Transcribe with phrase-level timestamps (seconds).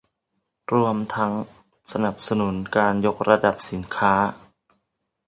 [0.73, 1.33] รวมทั้ง
[1.91, 4.13] สนับสนุนการยกระดับสินค้า